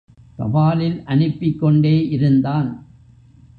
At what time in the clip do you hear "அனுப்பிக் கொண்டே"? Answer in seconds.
1.03-2.09